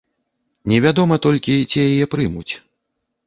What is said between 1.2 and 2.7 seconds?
толькі ці яе прымуць.